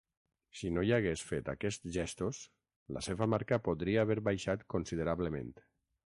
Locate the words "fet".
1.31-1.51